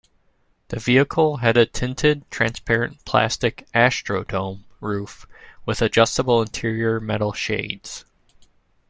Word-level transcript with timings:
The 0.69 0.79
vehicle 0.79 1.37
had 1.37 1.57
a 1.57 1.67
tinted, 1.67 2.25
transparent, 2.31 3.05
plastic 3.05 3.67
"astrodome" 3.71 4.63
roof 4.79 5.27
with 5.63 5.79
adjustable 5.79 6.41
interior 6.41 6.99
metal 6.99 7.33
shades. 7.33 8.03